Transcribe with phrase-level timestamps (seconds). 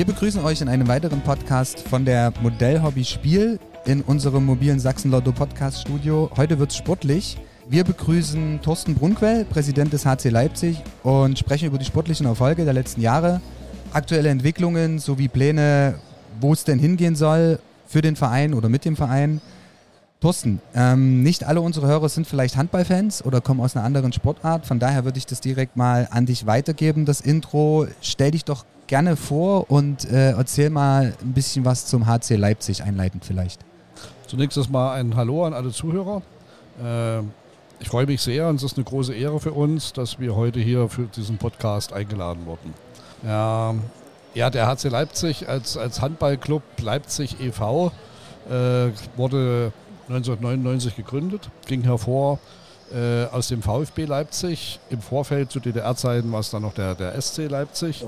[0.00, 5.30] Wir begrüßen euch in einem weiteren Podcast von der Modellhobby Spiel in unserem mobilen Sachsen-Lotto
[5.32, 6.30] Podcast Studio.
[6.38, 7.36] Heute wird es sportlich.
[7.68, 12.72] Wir begrüßen Thorsten Brunquell, Präsident des HC Leipzig und sprechen über die sportlichen Erfolge der
[12.72, 13.42] letzten Jahre,
[13.92, 15.96] aktuelle Entwicklungen sowie Pläne,
[16.40, 19.42] wo es denn hingehen soll für den Verein oder mit dem Verein.
[20.22, 24.64] Thorsten, ähm, nicht alle unsere Hörer sind vielleicht Handballfans oder kommen aus einer anderen Sportart.
[24.64, 27.86] Von daher würde ich das direkt mal an dich weitergeben, das Intro.
[28.00, 32.82] Stell dich doch gerne vor und äh, erzähl mal ein bisschen was zum HC Leipzig
[32.82, 33.60] einleitend vielleicht.
[34.26, 36.22] Zunächst erstmal ein Hallo an alle Zuhörer.
[36.82, 37.20] Äh,
[37.78, 40.58] ich freue mich sehr und es ist eine große Ehre für uns, dass wir heute
[40.58, 42.74] hier für diesen Podcast eingeladen wurden.
[43.24, 43.76] Ja,
[44.34, 47.92] ja der HC Leipzig als, als Handballclub Leipzig e.V.
[48.48, 49.72] Äh, wurde
[50.08, 52.40] 1999 gegründet, ging hervor
[52.92, 54.80] äh, aus dem VfB Leipzig.
[54.90, 58.04] Im Vorfeld zu DDR-Zeiten war es dann noch der, der SC Leipzig.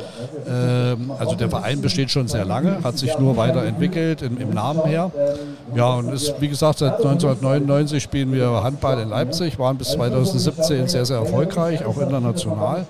[0.48, 4.84] Ähm, also der Verein besteht schon sehr lange, hat sich nur weiterentwickelt im, im Namen
[4.84, 5.10] her.
[5.74, 10.88] Ja, und ist, wie gesagt, seit 1999 spielen wir Handball in Leipzig, waren bis 2017
[10.88, 12.86] sehr, sehr erfolgreich, auch international.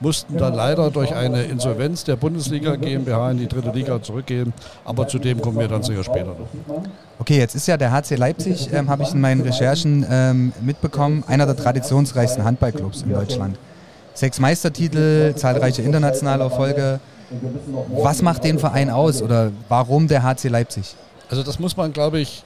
[0.00, 4.52] Mussten dann leider durch eine Insolvenz der Bundesliga GmbH in die dritte Liga zurückgehen,
[4.84, 6.84] aber zu dem kommen wir dann sicher später noch.
[7.20, 11.22] Okay, jetzt ist ja der HC Leipzig, ähm, habe ich in meinen Recherchen ähm, mitbekommen,
[11.26, 13.58] einer der traditionsreichsten Handballclubs in Deutschland.
[14.14, 16.98] Sechs Meistertitel, zahlreiche internationale Erfolge.
[17.90, 20.96] Was macht den Verein aus oder warum der HC Leipzig?
[21.28, 22.42] Also das muss man, glaube ich,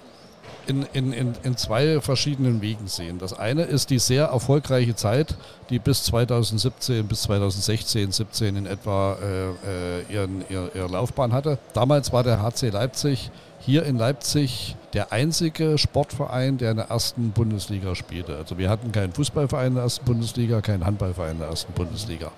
[0.66, 3.18] in, in, in, in zwei verschiedenen Wegen sehen.
[3.18, 5.36] Das eine ist die sehr erfolgreiche Zeit,
[5.70, 11.58] die bis 2017, bis 2016, 17 in etwa äh, äh ihren, ihr, ihre Laufbahn hatte.
[11.74, 13.30] Damals war der HC Leipzig
[13.64, 18.36] hier in Leipzig der einzige Sportverein, der in der ersten Bundesliga spielte.
[18.36, 22.30] Also wir hatten keinen Fußballverein in der ersten Bundesliga, keinen Handballverein in der ersten Bundesliga.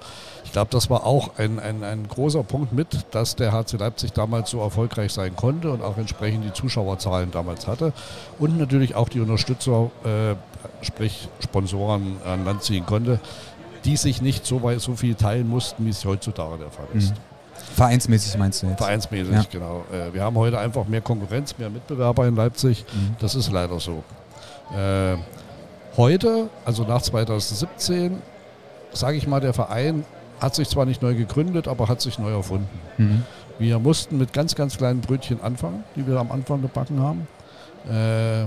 [0.45, 4.13] Ich glaube, das war auch ein, ein, ein großer Punkt mit, dass der HC Leipzig
[4.13, 7.93] damals so erfolgreich sein konnte und auch entsprechend die Zuschauerzahlen damals hatte.
[8.39, 10.37] Und natürlich auch die Unterstützer, äh,
[10.85, 13.21] sprich Sponsoren an Land ziehen konnte,
[13.85, 17.11] die sich nicht so, weit, so viel teilen mussten, wie es heutzutage der Fall ist.
[17.11, 17.36] Mhm.
[17.75, 18.79] Vereinsmäßig meinst du jetzt?
[18.79, 19.45] Vereinsmäßig, ja.
[19.51, 19.85] genau.
[19.93, 22.85] Äh, wir haben heute einfach mehr Konkurrenz, mehr Mitbewerber in Leipzig.
[22.93, 23.17] Mhm.
[23.19, 24.03] Das ist leider so.
[24.75, 25.17] Äh,
[25.97, 28.21] heute, also nach 2017,
[28.93, 30.05] sage ich mal, der Verein
[30.41, 32.69] hat sich zwar nicht neu gegründet, aber hat sich neu erfunden.
[32.99, 33.23] Mhm.
[33.59, 37.27] Wir mussten mit ganz, ganz kleinen Brötchen anfangen, die wir am Anfang gebacken haben.
[37.91, 38.47] Äh,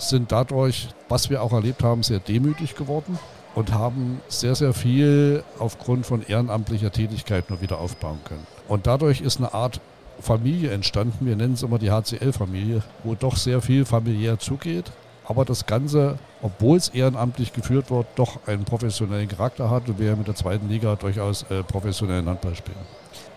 [0.00, 3.18] sind dadurch, was wir auch erlebt haben, sehr demütig geworden
[3.58, 8.46] und haben sehr, sehr viel aufgrund von ehrenamtlicher Tätigkeit nur wieder aufbauen können.
[8.68, 9.80] Und dadurch ist eine Art
[10.20, 14.92] Familie entstanden, wir nennen es immer die HCL-Familie, wo doch sehr viel familiär zugeht,
[15.24, 20.14] aber das Ganze, obwohl es ehrenamtlich geführt wird, doch einen professionellen Charakter hat und wir
[20.14, 22.78] mit der zweiten Liga durchaus äh, professionellen Handball spielen.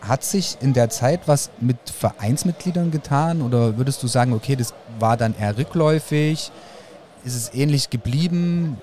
[0.01, 4.75] Hat sich in der Zeit was mit Vereinsmitgliedern getan oder würdest du sagen, okay, das
[4.99, 6.51] war dann eher rückläufig?
[7.23, 8.77] Ist es ähnlich geblieben?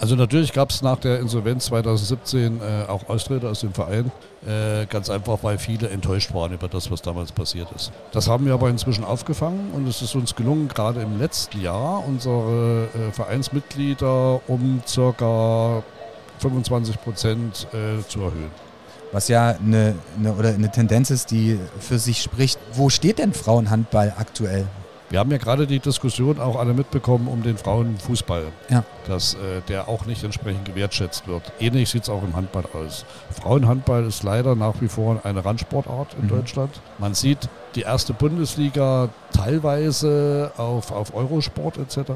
[0.00, 4.10] Also natürlich gab es nach der Insolvenz 2017 äh, auch Austritte aus dem Verein.
[4.46, 7.92] Äh, ganz einfach, weil viele enttäuscht waren über das, was damals passiert ist.
[8.12, 12.06] Das haben wir aber inzwischen aufgefangen und es ist uns gelungen, gerade im letzten Jahr
[12.06, 15.82] unsere äh, Vereinsmitglieder um circa
[16.40, 18.50] 25 Prozent äh, zu erhöhen.
[19.12, 22.58] Was ja eine, eine, oder eine Tendenz ist, die für sich spricht.
[22.72, 24.66] Wo steht denn Frauenhandball aktuell?
[25.14, 28.82] Wir haben ja gerade die Diskussion auch alle mitbekommen um den Frauenfußball, ja.
[29.06, 31.52] dass äh, der auch nicht entsprechend gewertschätzt wird.
[31.60, 33.04] Ähnlich sieht es auch im Handball aus.
[33.30, 36.30] Frauenhandball ist leider nach wie vor eine Randsportart in mhm.
[36.30, 36.80] Deutschland.
[36.98, 42.12] Man sieht die erste Bundesliga teilweise auf, auf Eurosport etc.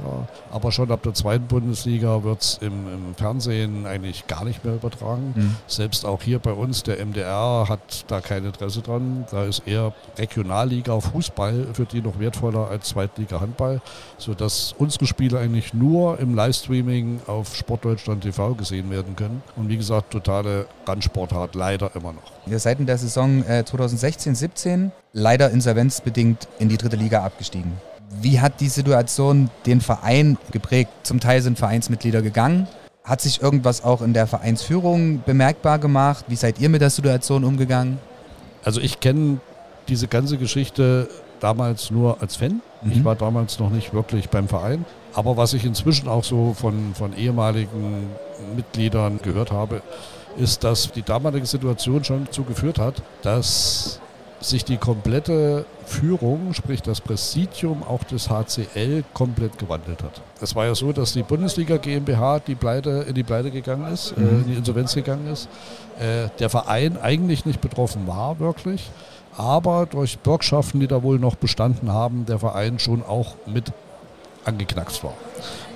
[0.51, 4.75] Aber schon ab der zweiten Bundesliga wird es im, im, Fernsehen eigentlich gar nicht mehr
[4.75, 5.35] übertragen.
[5.35, 5.57] Mhm.
[5.67, 9.27] Selbst auch hier bei uns, der MDR hat da kein Interesse dran.
[9.31, 13.81] Da ist eher Regionalliga Fußball für die noch wertvoller als Zweitliga Handball,
[14.19, 19.43] sodass unsere Spiele eigentlich nur im Livestreaming auf Sportdeutschland TV gesehen werden können.
[19.57, 22.39] Und wie gesagt, totale Randsportart leider immer noch.
[22.47, 27.73] Ihr seid in der Saison äh, 2016, 17 leider insolvenzbedingt in die dritte Liga abgestiegen.
[28.21, 30.91] Wie hat die Situation den Verein geprägt?
[31.03, 32.67] Zum Teil sind Vereinsmitglieder gegangen.
[33.05, 36.25] Hat sich irgendwas auch in der Vereinsführung bemerkbar gemacht?
[36.29, 37.99] Wie seid ihr mit der Situation umgegangen?
[38.65, 39.41] Also ich kenne
[39.89, 41.09] diese ganze Geschichte
[41.41, 42.61] damals nur als Fan.
[42.83, 42.93] Mhm.
[42.93, 44.85] Ich war damals noch nicht wirklich beim Verein.
[45.15, 48.09] Aber was ich inzwischen auch so von, von ehemaligen
[48.57, 49.83] Mitgliedern gehört habe,
[50.37, 54.01] ist, dass die damalige Situation schon dazu geführt hat, dass
[54.41, 60.21] sich die komplette Führung, sprich das Präsidium auch des HCL komplett gewandelt hat.
[60.41, 64.13] Es war ja so, dass die Bundesliga GmbH die Pleite, in die Pleite gegangen ist,
[64.17, 64.29] äh, Mhm.
[64.43, 65.49] in die Insolvenz gegangen ist.
[65.99, 68.91] Äh, der Verein eigentlich nicht betroffen war, wirklich.
[69.37, 73.73] Aber durch Bürgschaften, die da wohl noch bestanden haben, der Verein schon auch mit
[74.45, 75.15] angeknackst war.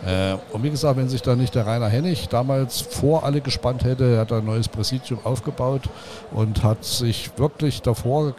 [0.06, 3.84] Äh, und wie gesagt, wenn sich da nicht der Rainer Hennig damals vor alle gespannt
[3.84, 5.82] hätte, er hat ein neues Präsidium aufgebaut
[6.32, 8.34] und hat sich wirklich davor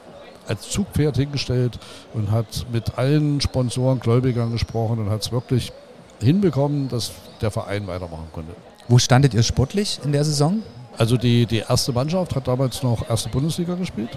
[0.47, 1.79] als Zugpferd hingestellt
[2.13, 5.71] und hat mit allen Sponsoren, Gläubigern gesprochen und hat es wirklich
[6.21, 7.11] hinbekommen, dass
[7.41, 8.53] der Verein weitermachen konnte.
[8.87, 10.61] Wo standet ihr sportlich in der Saison?
[10.97, 14.11] Also die, die erste Mannschaft hat damals noch erste Bundesliga gespielt,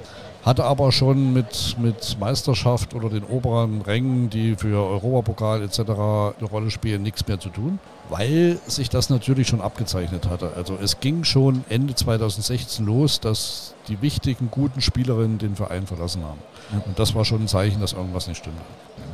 [0.45, 5.81] hatte aber schon mit, mit Meisterschaft oder den oberen Rängen, die für Europapokal etc.
[5.81, 7.79] eine Rolle spielen, nichts mehr zu tun,
[8.11, 10.53] weil sich das natürlich schon abgezeichnet hatte.
[10.55, 16.23] Also es ging schon Ende 2016 los, dass die wichtigen, guten Spielerinnen den Verein verlassen
[16.25, 16.39] haben.
[16.85, 18.57] Und das war schon ein Zeichen, dass irgendwas nicht stimmt.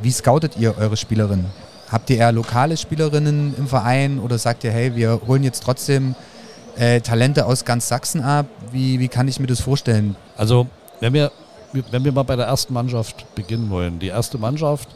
[0.03, 1.47] Wie scoutet ihr eure Spielerinnen?
[1.91, 6.15] Habt ihr eher lokale Spielerinnen im Verein oder sagt ihr, hey, wir holen jetzt trotzdem
[6.77, 8.47] äh, Talente aus ganz Sachsen ab?
[8.71, 10.17] Wie, wie kann ich mir das vorstellen?
[10.37, 10.67] Also,
[11.01, 11.31] wenn wir,
[11.91, 13.99] wenn wir mal bei der ersten Mannschaft beginnen wollen.
[13.99, 14.89] Die erste Mannschaft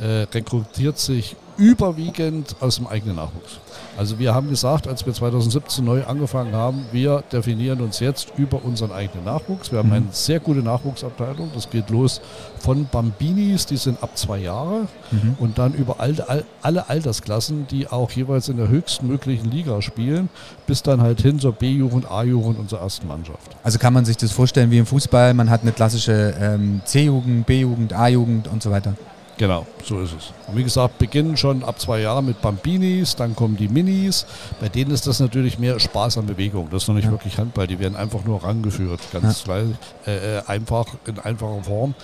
[0.00, 3.58] äh, rekrutiert sich überwiegend aus dem eigenen Nachwuchs.
[3.96, 8.64] Also wir haben gesagt, als wir 2017 neu angefangen haben, wir definieren uns jetzt über
[8.64, 9.72] unseren eigenen Nachwuchs.
[9.72, 9.94] Wir haben Mhm.
[9.94, 11.50] eine sehr gute Nachwuchsabteilung.
[11.54, 12.20] Das geht los
[12.60, 15.36] von Bambinis, die sind ab zwei Jahre, Mhm.
[15.40, 19.82] und dann über all, all, alle Altersklassen, die auch jeweils in der höchsten möglichen Liga
[19.82, 20.28] spielen,
[20.66, 23.56] bis dann halt hin zur B-Jugend, A-Jugend und zur ersten Mannschaft.
[23.64, 27.46] Also kann man sich das vorstellen wie im Fußball, man hat eine klassische ähm, C-Jugend,
[27.46, 28.94] B-Jugend, A-Jugend und so weiter.
[29.38, 30.32] Genau, so ist es.
[30.48, 34.26] Und wie gesagt, beginnen schon ab zwei Jahren mit Bambinis, dann kommen die Minis.
[34.60, 36.68] Bei denen ist das natürlich mehr Spaß an Bewegung.
[36.70, 37.12] Das ist noch nicht Ja.
[37.12, 39.70] wirklich Handball, die werden einfach nur rangeführt, ganz leicht,
[40.06, 41.94] äh, äh, einfach in einfacher Form.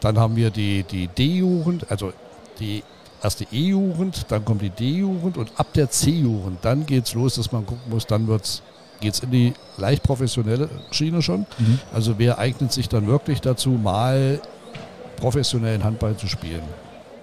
[0.00, 2.12] Dann haben wir die, die D-Jugend, also
[2.58, 2.82] die
[3.22, 7.52] erste E-Jugend, dann kommt die D-Jugend und ab der C-Jugend, dann geht es los, dass
[7.52, 8.62] man gucken muss, dann wird's
[9.00, 11.46] geht es in die leicht professionelle Schiene schon.
[11.58, 11.78] Mhm.
[11.94, 14.40] Also wer eignet sich dann wirklich dazu, mal
[15.20, 16.62] professionellen Handball zu spielen?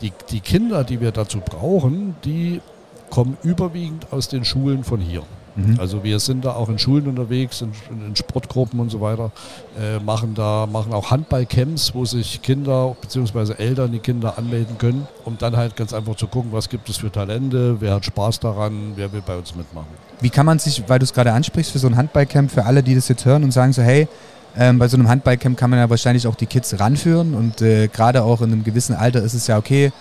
[0.01, 2.61] Die, die Kinder, die wir dazu brauchen, die
[3.09, 5.23] kommen überwiegend aus den Schulen von hier.
[5.57, 5.79] Mhm.
[5.79, 9.31] Also wir sind da auch in Schulen unterwegs, in, in Sportgruppen und so weiter,
[9.79, 13.53] äh, machen da machen auch Handballcamps, wo sich Kinder bzw.
[13.53, 16.97] Eltern die Kinder anmelden können, um dann halt ganz einfach zu gucken, was gibt es
[16.97, 19.87] für Talente, wer hat Spaß daran, wer will bei uns mitmachen.
[20.21, 22.83] Wie kann man sich, weil du es gerade ansprichst, für so ein Handballcamp, für alle,
[22.83, 24.07] die das jetzt hören und sagen so, hey,
[24.57, 27.87] ähm, bei so einem Handballcamp kann man ja wahrscheinlich auch die Kids ranführen und äh,
[27.87, 29.91] gerade auch in einem gewissen Alter ist es ja okay,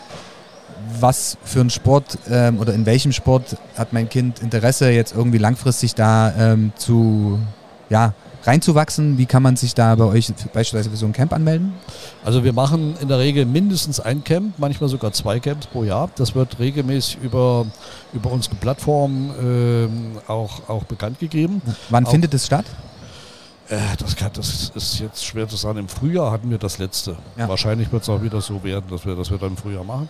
[1.00, 5.38] was für ein Sport ähm, oder in welchem Sport hat mein Kind Interesse, jetzt irgendwie
[5.38, 7.38] langfristig da ähm, zu,
[7.90, 8.14] ja,
[8.44, 9.18] reinzuwachsen?
[9.18, 11.72] Wie kann man sich da bei euch beispielsweise für so ein Camp anmelden?
[12.24, 16.08] Also wir machen in der Regel mindestens ein Camp, manchmal sogar zwei Camps pro Jahr.
[16.16, 17.66] Das wird regelmäßig über,
[18.12, 21.60] über unsere Plattform ähm, auch, auch bekannt gegeben.
[21.90, 22.66] Wann Auch- findet es statt?
[23.68, 25.78] Äh, das, kann, das ist jetzt schwer zu sagen.
[25.78, 27.16] Im Frühjahr hatten wir das letzte.
[27.36, 27.48] Ja.
[27.48, 30.08] Wahrscheinlich wird es auch wieder so werden, dass wir das dann im Frühjahr machen.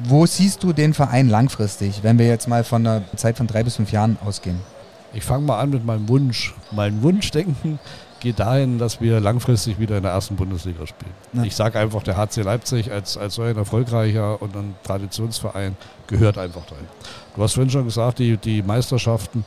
[0.04, 3.62] Wo siehst du den Verein langfristig, wenn wir jetzt mal von einer Zeit von drei
[3.62, 4.60] bis fünf Jahren ausgehen?
[5.12, 6.55] Ich fange mal an mit meinem Wunsch.
[6.72, 7.79] Mein Wunschdenken
[8.20, 11.12] geht dahin, dass wir langfristig wieder in der ersten Bundesliga spielen.
[11.32, 11.44] Ja.
[11.44, 15.76] Ich sage einfach, der HC Leipzig als, als so ein erfolgreicher und ein Traditionsverein
[16.06, 16.86] gehört einfach dahin.
[17.34, 19.44] Du hast vorhin schon gesagt, die, die Meisterschaften,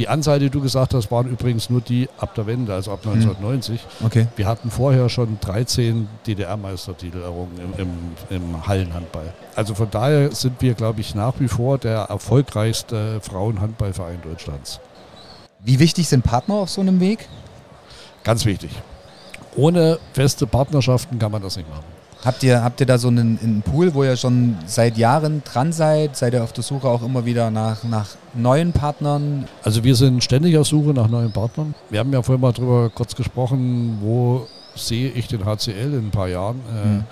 [0.00, 3.00] die Anzahl, die du gesagt hast, waren übrigens nur die ab der Wende, also ab
[3.04, 3.80] 1990.
[4.02, 4.28] Okay.
[4.34, 7.86] Wir hatten vorher schon 13 DDR-Meistertitel errungen im,
[8.30, 9.34] im, im Hallenhandball.
[9.56, 14.80] Also von daher sind wir, glaube ich, nach wie vor der erfolgreichste Frauenhandballverein Deutschlands.
[15.62, 17.28] Wie wichtig sind Partner auf so einem Weg?
[18.24, 18.70] Ganz wichtig.
[19.54, 21.99] Ohne feste Partnerschaften kann man das nicht machen.
[22.24, 25.72] Habt ihr, habt ihr da so einen, einen Pool, wo ihr schon seit Jahren dran
[25.72, 26.16] seid?
[26.16, 29.46] Seid ihr auf der Suche auch immer wieder nach, nach neuen Partnern?
[29.62, 31.74] Also wir sind ständig auf Suche nach neuen Partnern.
[31.88, 36.10] Wir haben ja vorhin mal darüber kurz gesprochen, wo sehe ich den HCL in ein
[36.10, 36.60] paar Jahren.
[36.84, 37.04] Äh, Mhm.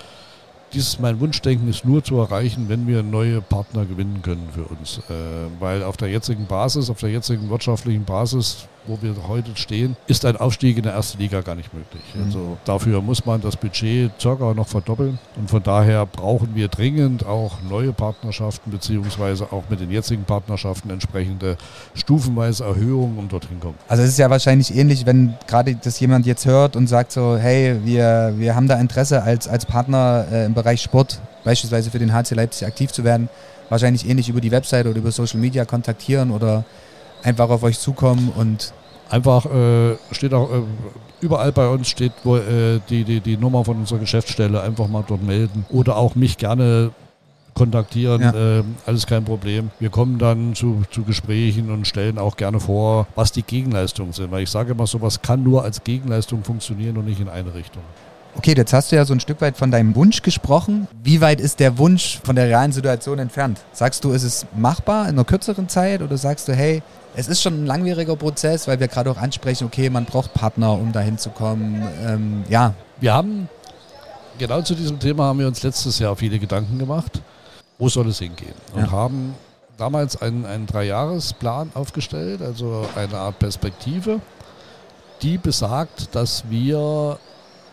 [0.74, 4.98] Dieses mein Wunschdenken ist nur zu erreichen, wenn wir neue Partner gewinnen können für uns.
[5.08, 5.12] Äh,
[5.60, 10.25] weil auf der jetzigen Basis, auf der jetzigen wirtschaftlichen Basis wo wir heute stehen, ist
[10.25, 12.02] ein Aufstieg in der ersten Liga gar nicht möglich.
[12.14, 12.25] Mhm.
[12.25, 15.18] Also dafür muss man das Budget circa noch verdoppeln.
[15.37, 20.90] Und von daher brauchen wir dringend auch neue Partnerschaften, beziehungsweise auch mit den jetzigen Partnerschaften
[20.90, 21.56] entsprechende
[21.94, 23.76] stufenweise Erhöhungen, um dorthin kommen.
[23.88, 27.37] Also es ist ja wahrscheinlich ähnlich, wenn gerade das jemand jetzt hört und sagt so,
[27.37, 31.99] hey, wir, wir haben da Interesse als, als Partner äh, im Bereich Sport, beispielsweise für
[31.99, 33.28] den HC Leipzig aktiv zu werden,
[33.68, 36.64] wahrscheinlich ähnlich über die Webseite oder über Social Media kontaktieren oder
[37.22, 38.72] einfach auf euch zukommen und
[39.10, 40.60] Einfach äh, steht auch äh,
[41.20, 45.02] überall bei uns steht wo, äh, die, die, die Nummer von unserer Geschäftsstelle, einfach mal
[45.06, 46.90] dort melden oder auch mich gerne
[47.54, 48.58] kontaktieren, Ja.
[48.58, 49.70] äh, alles kein Problem.
[49.80, 54.30] Wir kommen dann zu, zu Gesprächen und stellen auch gerne vor, was die Gegenleistungen sind,
[54.30, 57.82] weil ich sage immer, sowas kann nur als Gegenleistung funktionieren und nicht in eine Richtung.
[58.38, 60.87] Okay, jetzt hast du ja so ein Stück weit von deinem Wunsch gesprochen.
[61.02, 63.61] Wie weit ist der Wunsch von der realen Situation entfernt?
[63.73, 66.80] Sagst du, ist es machbar in einer kürzeren Zeit oder sagst du, hey,
[67.16, 70.73] es ist schon ein langwieriger Prozess, weil wir gerade auch ansprechen, okay, man braucht Partner,
[70.75, 71.85] um dahin zu kommen.
[72.07, 73.49] Ähm, ja, Wir haben,
[74.38, 77.21] genau zu diesem Thema haben wir uns letztes Jahr viele Gedanken gemacht,
[77.80, 78.54] wo soll es hingehen?
[78.73, 78.90] Und Ja.
[78.92, 79.35] haben
[79.78, 84.21] damals einen, einen Dreijahresplan aufgestellt, also eine Art Perspektive,
[85.23, 87.18] die besagt, dass wir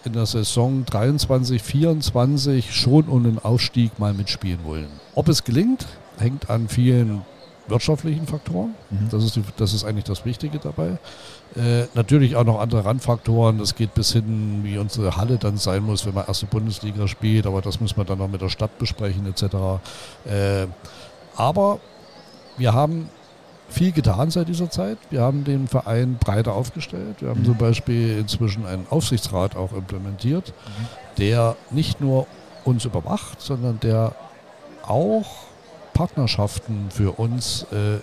[0.06, 4.88] in der Saison 23, 24 schon um den Aufstieg mal mitspielen wollen.
[5.16, 5.86] Ob es gelingt,
[6.18, 7.22] hängt an vielen
[7.68, 8.76] wirtschaftlichen Faktoren.
[8.90, 9.10] Mhm.
[9.10, 10.98] Das, ist die, das ist eigentlich das Wichtige dabei.
[11.56, 13.58] Äh, natürlich auch noch andere Randfaktoren.
[13.58, 17.48] Das geht bis hin, wie unsere Halle dann sein muss, wenn man erste Bundesliga spielt.
[17.48, 19.44] Aber das muss man dann noch mit der Stadt besprechen etc.
[20.26, 20.68] Äh,
[21.36, 21.80] aber
[22.58, 23.10] wir haben
[23.70, 24.98] viel getan seit dieser Zeit.
[25.10, 27.18] Wir haben den Verein breiter aufgestellt.
[27.22, 27.46] Wir haben Mhm.
[27.46, 30.54] zum Beispiel inzwischen einen Aufsichtsrat auch implementiert,
[31.18, 32.28] der nicht nur
[32.64, 34.14] uns überwacht, sondern der
[34.88, 35.26] auch
[35.94, 38.00] Partnerschaften für uns äh, äh,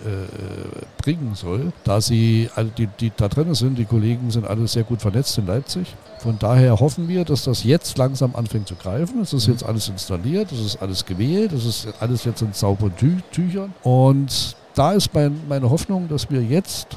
[0.97, 4.83] bringen soll, da sie, alle die, die da drin sind, die Kollegen sind alle sehr
[4.83, 5.93] gut vernetzt in Leipzig.
[6.17, 9.21] Von daher hoffen wir, dass das jetzt langsam anfängt zu greifen.
[9.21, 12.95] Es ist jetzt alles installiert, es ist alles gewählt, es ist alles jetzt in sauberen
[12.97, 13.73] Tü Tüchern.
[13.83, 16.87] Und da ist mein, meine Hoffnung, dass wir jetzt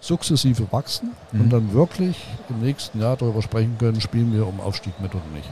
[0.00, 1.40] sukzessive wachsen Mhm.
[1.40, 2.16] und dann wirklich
[2.48, 5.48] im nächsten Jahr darüber sprechen können, spielen wir um Aufstieg mit oder nicht.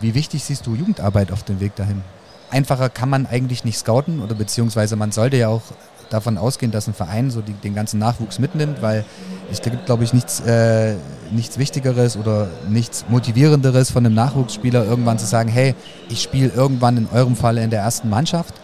[0.00, 2.02] Wie wichtig siehst du Jugendarbeit auf dem Weg dahin?
[2.50, 5.60] Einfacher kann man eigentlich nicht scouten oder beziehungsweise man sollte ja auch
[6.08, 9.04] davon ausgehen, dass ein Verein so die, den ganzen Nachwuchs mitnimmt, weil
[9.52, 10.96] es gibt, glaube ich, nichts, äh,
[11.30, 15.76] nichts Wichtigeres oder nichts Motivierenderes von einem Nachwuchsspieler, irgendwann zu sagen, hey,
[16.08, 18.54] ich spiele irgendwann in eurem Falle in der ersten Mannschaft.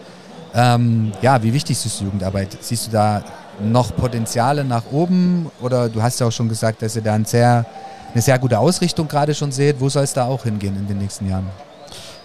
[0.56, 2.56] Ähm, ja, wie wichtig du Jugendarbeit?
[2.60, 3.22] Siehst du da
[3.60, 7.26] noch Potenziale nach oben oder du hast ja auch schon gesagt, dass ihr da ein
[7.26, 7.66] sehr,
[8.12, 9.78] eine sehr gute Ausrichtung gerade schon seht.
[9.80, 11.46] Wo soll es da auch hingehen in den nächsten Jahren?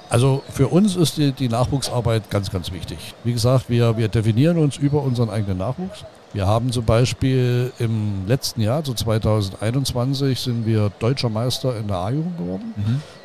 [0.10, 3.14] Also für uns ist die, die Nachwuchsarbeit ganz, ganz wichtig.
[3.26, 6.06] Wie gesagt, wir, wir definieren uns über unseren eigenen Nachwuchs.
[6.34, 11.98] Wir haben zum Beispiel im letzten Jahr, so 2021, sind wir deutscher Meister in der
[11.98, 12.74] A-Jugend geworden,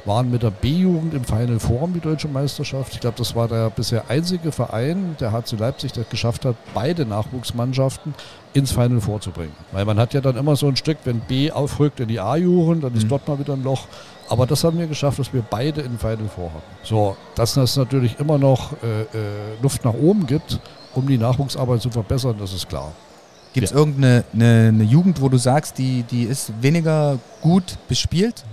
[0.04, 2.94] waren mit der B-Jugend im Final Four um die deutsche Meisterschaft.
[2.94, 6.56] Ich glaube, das war der bisher einzige Verein, der HC Leipzig, der es geschafft hat,
[6.74, 8.12] beide Nachwuchsmannschaften
[8.54, 9.52] ins Final Four zu bringen.
[9.70, 12.82] Weil man hat ja dann immer so ein Stück, wenn B aufrückt in die A-Jugend,
[12.82, 13.08] dann ist Mhm.
[13.08, 13.86] dort mal wieder ein Loch.
[14.28, 16.64] Aber das haben wir geschafft, dass wir beide in Final Four hatten.
[16.82, 19.06] So, dass es natürlich immer noch äh, äh,
[19.62, 20.58] Luft nach oben gibt,
[20.96, 22.92] um die Nachwuchsarbeit zu verbessern, das ist klar.
[23.52, 28.44] Gibt es irgendeine eine, eine Jugend, wo du sagst, die, die ist weniger gut bespielt?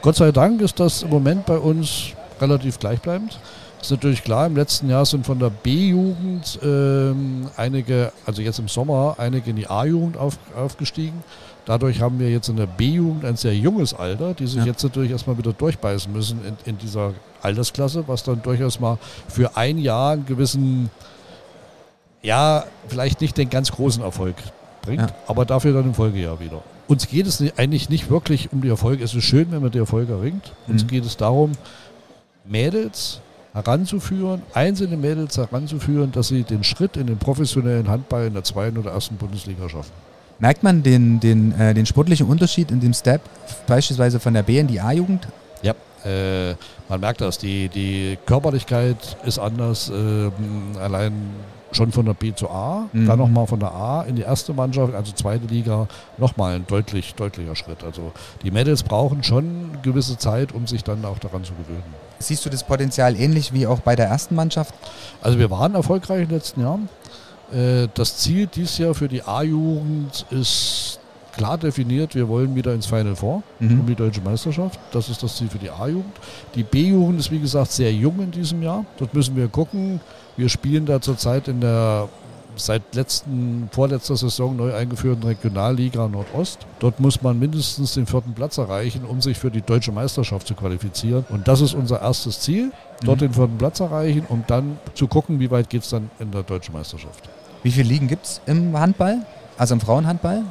[0.00, 3.38] Gott sei Dank ist das im Moment bei uns relativ gleichbleibend.
[3.80, 8.68] Ist natürlich klar, im letzten Jahr sind von der B-Jugend ähm, einige, also jetzt im
[8.68, 11.22] Sommer, einige in die A-Jugend auf, aufgestiegen.
[11.64, 14.66] Dadurch haben wir jetzt in der B-Jugend ein sehr junges Alter, die sich Ja.
[14.66, 19.56] jetzt natürlich erstmal wieder durchbeißen müssen in, in dieser Altersklasse, was dann durchaus mal für
[19.56, 20.90] ein Jahr einen gewissen,
[22.22, 24.36] ja, vielleicht nicht den ganz großen Erfolg
[24.82, 25.08] bringt, Ja.
[25.26, 26.62] aber dafür dann im Folgejahr wieder.
[26.88, 29.04] Uns geht es eigentlich nicht wirklich um die Erfolge.
[29.04, 30.52] Es ist schön, wenn man die Erfolge erringt.
[30.68, 30.88] Uns Mhm.
[30.88, 31.52] geht es darum,
[32.44, 33.20] Mädels
[33.52, 38.78] heranzuführen, einzelne Mädels heranzuführen, dass sie den Schritt in den professionellen Handball in der zweiten
[38.78, 39.92] oder ersten Bundesliga schaffen.
[40.38, 43.20] Merkt man den, den, äh, den sportlichen Unterschied in dem Step,
[43.66, 45.26] beispielsweise von der B in die A-Jugend?
[45.62, 45.74] Ja.
[46.04, 46.54] Äh,
[46.88, 50.32] man merkt das, die, die Körperlichkeit ist anders, ähm,
[50.80, 51.12] allein
[51.72, 53.06] schon von der B zu A, Mhm.
[53.06, 57.14] dann nochmal von der A in die erste Mannschaft, also zweite Liga, nochmal ein deutlich,
[57.14, 57.84] deutlicher Schritt.
[57.84, 61.82] Also die Mädels brauchen schon gewisse Zeit, um sich dann auch daran zu gewöhnen.
[62.20, 64.72] Siehst du das Potenzial ähnlich wie auch bei der ersten Mannschaft?
[65.20, 66.88] Also wir waren erfolgreich in den letzten Jahren.
[67.52, 70.87] Äh, Das Ziel dieses Jahr für die A-Jugend ist
[71.38, 72.14] klar definiert.
[72.14, 73.80] Wir wollen wieder ins Final Four Mhm.
[73.80, 74.78] um die deutsche Meisterschaft.
[74.92, 76.14] Das ist das Ziel für die A-Jugend.
[76.54, 78.84] Die B-Jugend ist wie gesagt sehr jung in diesem Jahr.
[78.98, 80.00] Dort müssen wir gucken.
[80.36, 82.08] Wir spielen da zurzeit in der
[82.56, 86.58] seit letzten, vorletzter Saison neu eingeführten Regionalliga Nordost.
[86.80, 90.54] Dort muss man mindestens den vierten Platz erreichen, um sich für die deutsche Meisterschaft zu
[90.54, 91.24] qualifizieren.
[91.28, 92.72] Und das ist unser erstes Ziel,
[93.04, 93.26] dort mhm.
[93.26, 96.42] den vierten Platz erreichen, um dann zu gucken, wie weit geht es dann in der
[96.42, 97.28] deutschen Meisterschaft.
[97.62, 99.24] Wie viele Ligen gibt es im Handball?
[99.56, 100.42] Also im Frauenhandball?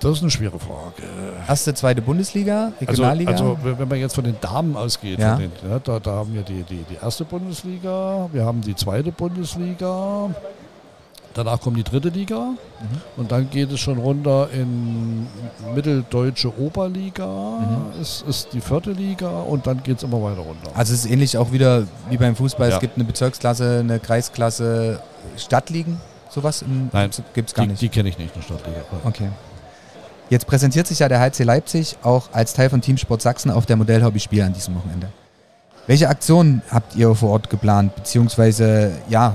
[0.00, 1.02] Das ist eine schwere Frage.
[1.48, 3.32] Erste, zweite Bundesliga, Regionalliga?
[3.32, 5.36] Also, also wenn man jetzt von den Damen ausgeht, ja.
[5.36, 9.10] den, ja, da, da, haben wir die, die, die erste Bundesliga, wir haben die zweite
[9.10, 10.30] Bundesliga,
[11.34, 12.56] danach kommt die dritte Liga mhm.
[13.16, 15.26] und dann geht es schon runter in
[15.74, 18.00] mitteldeutsche Oberliga, mhm.
[18.00, 20.70] ist, ist die vierte Liga und dann geht es immer weiter runter.
[20.74, 22.76] Also es ist ähnlich auch wieder wie beim Fußball, ja.
[22.76, 25.02] es gibt eine Bezirksklasse, eine Kreisklasse,
[25.36, 26.00] Stadtligen,
[26.30, 26.64] sowas
[27.34, 27.82] gibt es gar die, nicht.
[27.82, 28.78] Die kenne ich nicht, eine Stadtliga.
[29.02, 29.28] Okay.
[30.30, 33.76] Jetzt präsentiert sich ja der HC Leipzig auch als Teil von Teamsport Sachsen auf der
[33.76, 35.08] Modellhobby-Spiel an diesem Wochenende.
[35.86, 37.94] Welche Aktionen habt ihr vor Ort geplant?
[37.94, 39.34] Beziehungsweise, ja,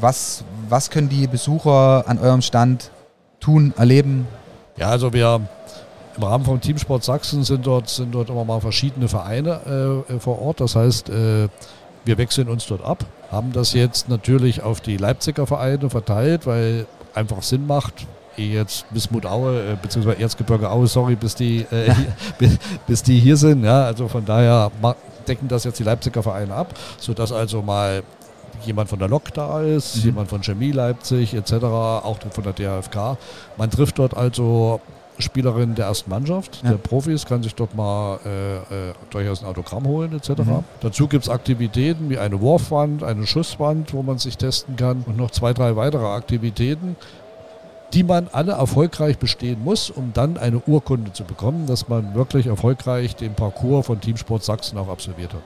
[0.00, 2.90] was, was können die Besucher an eurem Stand
[3.38, 4.26] tun, erleben?
[4.78, 5.42] Ja, also wir
[6.16, 10.40] im Rahmen vom Teamsport Sachsen sind dort, sind dort immer mal verschiedene Vereine äh, vor
[10.40, 10.60] Ort.
[10.60, 11.48] Das heißt, äh,
[12.06, 16.86] wir wechseln uns dort ab, haben das jetzt natürlich auf die Leipziger Vereine verteilt, weil
[17.14, 18.06] einfach Sinn macht
[18.36, 21.94] jetzt Bismut Aue, äh, beziehungsweise Erzgebirge Aue, sorry, bis die, äh,
[22.38, 23.64] bis, bis, die hier sind.
[23.64, 24.70] Ja, also von daher
[25.26, 28.02] decken das jetzt die Leipziger Vereine ab, sodass also mal
[28.64, 30.02] jemand von der Lok da ist, mhm.
[30.02, 33.16] jemand von Chemie Leipzig etc., auch von der DHFK.
[33.56, 34.80] Man trifft dort also
[35.18, 36.70] Spielerinnen der ersten Mannschaft, ja.
[36.70, 40.30] der Profis, kann sich dort mal äh, äh, durchaus ein Autogramm holen etc.
[40.42, 40.64] Mhm.
[40.80, 45.16] Dazu gibt es Aktivitäten wie eine Wurfwand, eine Schusswand, wo man sich testen kann und
[45.16, 46.96] noch zwei, drei weitere Aktivitäten
[47.92, 52.46] die man alle erfolgreich bestehen muss, um dann eine Urkunde zu bekommen, dass man wirklich
[52.46, 55.42] erfolgreich den Parcours von Teamsport Sachsen auch absolviert hat.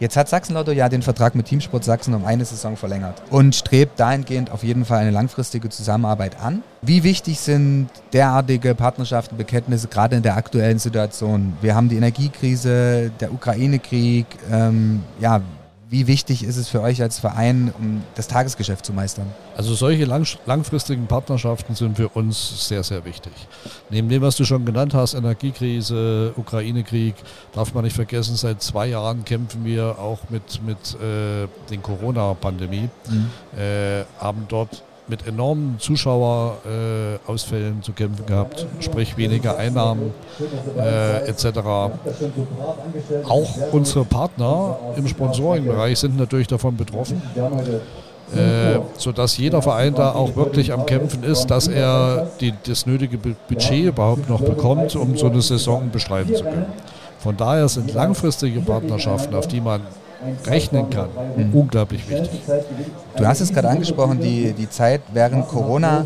[0.00, 4.00] Jetzt hat Sachsenlotto ja den Vertrag mit Teamsport Sachsen um eine Saison verlängert und strebt
[4.00, 6.62] dahingehend auf jeden Fall eine langfristige Zusammenarbeit an.
[6.80, 11.52] Wie wichtig sind derartige Partnerschaften, Bekenntnisse gerade in der aktuellen Situation?
[11.60, 14.24] Wir haben die Energiekrise, der Ukraine-Krieg.
[14.50, 15.42] Ähm, ja,
[15.90, 19.26] wie wichtig ist es für euch als Verein, um das Tagesgeschäft zu meistern?
[19.56, 23.32] Also solche lang, langfristigen Partnerschaften sind für uns sehr, sehr wichtig.
[23.90, 27.16] Neben dem, was du schon genannt hast, Energiekrise, Ukraine-Krieg,
[27.52, 32.88] darf man nicht vergessen, seit zwei Jahren kämpfen wir auch mit, mit äh, den Corona-Pandemie,
[33.08, 33.30] mhm.
[33.58, 40.12] äh, haben dort mit enormen Zuschauerausfällen zu kämpfen gehabt, sprich weniger Einnahmen
[40.78, 41.46] äh, etc.
[43.28, 47.20] Auch unsere Partner im Sponsoringbereich sind natürlich davon betroffen.
[48.34, 53.18] Äh, sodass jeder Verein da auch wirklich am Kämpfen ist, dass er die, das nötige
[53.18, 56.66] Budget überhaupt noch bekommt, um so eine Saison bestreiten zu können.
[57.18, 59.80] Von daher sind langfristige Partnerschaften, auf die man
[60.46, 61.08] rechnen kann.
[61.36, 61.54] Mhm.
[61.54, 62.40] Unglaublich wichtig.
[63.16, 66.04] Du hast es gerade angesprochen, die, die Zeit während Corona.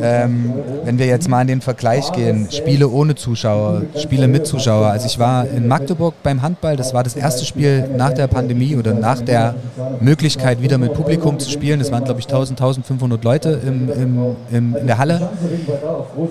[0.00, 0.52] Ähm,
[0.84, 4.88] wenn wir jetzt mal in den Vergleich gehen, Spiele ohne Zuschauer, Spiele mit Zuschauer.
[4.88, 8.76] Also ich war in Magdeburg beim Handball, das war das erste Spiel nach der Pandemie
[8.76, 9.54] oder nach der
[10.00, 11.78] Möglichkeit, wieder mit Publikum zu spielen.
[11.78, 15.28] Das waren, glaube ich, 1000, 1500 Leute im, im, im, in der Halle.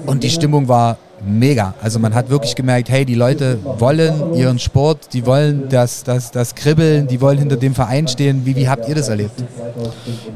[0.06, 1.74] Und die Stimmung war mega.
[1.82, 6.32] Also man hat wirklich gemerkt, hey, die Leute wollen ihren Sport, die wollen das, das,
[6.32, 8.46] das Kribbeln, die wollen hinter dem Verein stehen.
[8.46, 9.44] Wie, wie habt ihr das erlebt?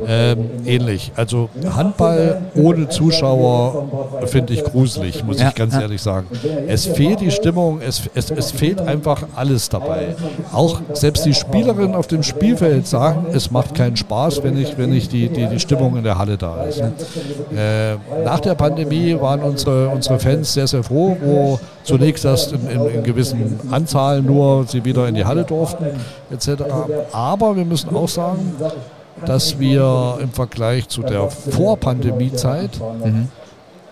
[0.08, 1.12] Ähm, ähnlich.
[1.16, 5.82] Also Handball ohne Zuschauer finde ich gruselig, muss ja, ich ganz ja.
[5.82, 6.28] ehrlich sagen.
[6.68, 10.16] Es fehlt die Stimmung, es, es, es fehlt einfach alles dabei.
[10.52, 14.94] Auch selbst die Spielerinnen auf dem Spielfeld sagen, es macht keinen Spaß, wenn ich, wenn
[14.94, 16.80] ich die, die, die Stimmung in der Halle da ist.
[16.80, 22.68] Äh, nach der Pandemie waren unsere, unsere Fans sehr, sehr froh, wo zunächst erst in,
[22.70, 25.86] in, in gewissen Anzahlen nur sie wieder in die Halle durften,
[26.32, 26.64] etc.
[27.12, 28.56] Aber wir müssen auch sagen,
[29.26, 33.28] dass wir im Vergleich zu der Vorpandemiezeit mhm.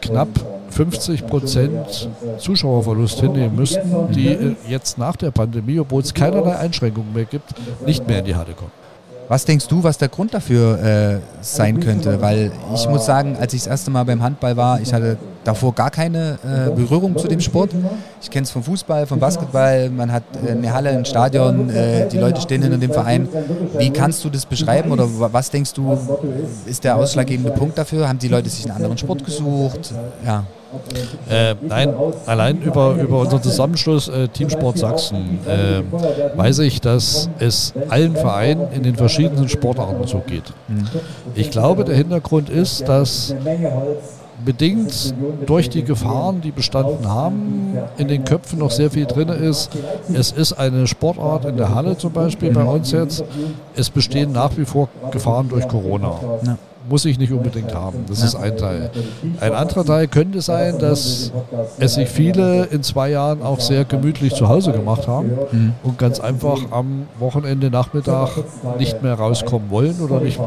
[0.02, 0.30] knapp
[0.69, 7.26] 50 Prozent Zuschauerverlust hinnehmen müssten, die jetzt nach der Pandemie, obwohl es keinerlei Einschränkungen mehr
[7.26, 7.54] gibt,
[7.86, 8.87] nicht mehr in die Halle kommen.
[9.30, 12.22] Was denkst du, was der Grund dafür äh, sein könnte?
[12.22, 15.74] Weil ich muss sagen, als ich das erste Mal beim Handball war, ich hatte davor
[15.74, 17.72] gar keine äh, Berührung zu dem Sport.
[18.22, 19.90] Ich kenne es vom Fußball, vom Basketball.
[19.90, 21.70] Man hat äh, eine Halle, ein Stadion,
[22.12, 23.28] die Leute stehen hinter dem Verein.
[23.78, 25.98] Wie kannst du das beschreiben oder was denkst du,
[26.66, 28.08] ist der ausschlaggebende Punkt dafür?
[28.08, 29.94] Haben die Leute sich einen anderen Sport gesucht?
[30.26, 30.46] Ja.
[31.30, 31.93] Äh, nein,
[32.25, 35.82] allein über, über unseren Zusammenschluss äh, Teamsport Sachsen äh,
[36.38, 40.43] weiß ich, dass es allen Vereinen in den verschiedenen Sportarten so geht.
[40.67, 40.88] Mhm.
[41.36, 43.34] Ich glaube, der Hintergrund ist, dass
[44.43, 45.13] bedingt
[45.45, 49.71] durch die Gefahren, die bestanden haben, in den Köpfen noch sehr viel drin ist.
[50.13, 53.23] Es ist eine Sportart in der Halle zum Beispiel bei uns jetzt.
[53.75, 56.19] Es bestehen nach wie vor Gefahren durch Corona.
[56.89, 58.06] Muss ich nicht unbedingt haben.
[58.08, 58.89] Das ist ein Teil.
[59.39, 61.32] Ein anderer Teil könnte sein, dass
[61.80, 65.73] es sich viele in zwei Jahren auch sehr gemütlich zu Hause gemacht haben mhm.
[65.84, 68.30] und ganz einfach am Wochenende Nachmittag
[68.78, 70.39] nicht mehr rauskommen wollen oder nicht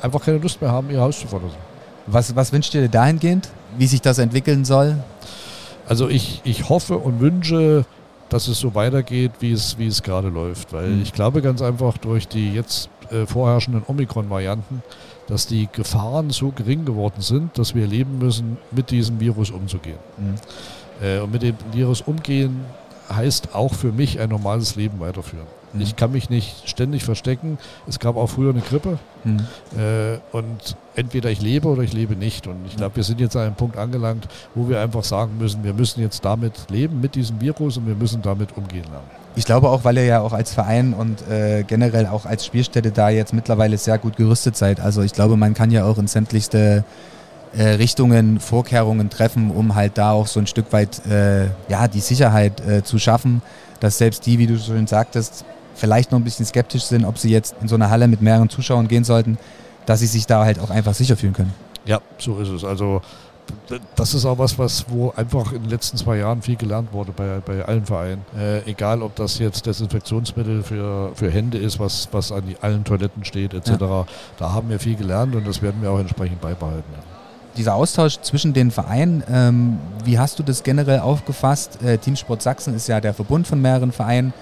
[0.00, 1.56] einfach keine Lust mehr haben, ihr Haus zu verlassen.
[2.06, 4.96] Was, was wünscht ihr dahingehend, wie sich das entwickeln soll?
[5.88, 7.84] Also ich, ich hoffe und wünsche,
[8.28, 10.72] dass es so weitergeht, wie es, wie es gerade läuft.
[10.72, 11.02] Weil mhm.
[11.02, 14.82] ich glaube ganz einfach durch die jetzt äh, vorherrschenden Omikron-Varianten,
[15.28, 19.98] dass die Gefahren so gering geworden sind, dass wir leben müssen, mit diesem Virus umzugehen.
[20.16, 20.34] Mhm.
[21.06, 22.64] Äh, und mit dem Virus umgehen
[23.14, 25.46] heißt auch für mich ein normales Leben weiterführen.
[25.72, 25.80] Mhm.
[25.82, 27.58] Ich kann mich nicht ständig verstecken.
[27.86, 28.98] Es gab auch früher eine Grippe.
[29.24, 29.46] Mhm.
[29.78, 32.46] Äh, und entweder ich lebe oder ich lebe nicht.
[32.46, 35.62] Und ich glaube, wir sind jetzt an einem Punkt angelangt, wo wir einfach sagen müssen,
[35.62, 39.27] wir müssen jetzt damit leben, mit diesem Virus und wir müssen damit umgehen lernen.
[39.38, 42.90] Ich glaube auch, weil ihr ja auch als Verein und äh, generell auch als Spielstätte
[42.90, 44.80] da jetzt mittlerweile sehr gut gerüstet seid.
[44.80, 46.82] Also ich glaube, man kann ja auch in sämtlichste
[47.56, 52.00] äh, Richtungen Vorkehrungen treffen, um halt da auch so ein Stück weit äh, ja, die
[52.00, 53.40] Sicherheit äh, zu schaffen,
[53.78, 55.44] dass selbst die, wie du schon sagtest,
[55.76, 58.48] vielleicht noch ein bisschen skeptisch sind, ob sie jetzt in so eine Halle mit mehreren
[58.48, 59.38] Zuschauern gehen sollten,
[59.86, 61.54] dass sie sich da halt auch einfach sicher fühlen können.
[61.84, 62.64] Ja, so ist es.
[62.64, 63.02] Also
[63.96, 67.12] das ist auch was, was wo einfach in den letzten zwei Jahren viel gelernt wurde
[67.12, 68.24] bei, bei allen Vereinen.
[68.36, 72.84] Äh, egal, ob das jetzt Desinfektionsmittel für, für Hände ist, was, was an die, allen
[72.84, 73.70] Toiletten steht, etc.
[73.80, 74.06] Ja.
[74.38, 76.92] Da haben wir viel gelernt und das werden wir auch entsprechend beibehalten.
[77.56, 81.82] Dieser Austausch zwischen den Vereinen, ähm, wie hast du das generell aufgefasst?
[81.82, 84.32] Äh, Teamsport Sachsen ist ja der Verbund von mehreren Vereinen.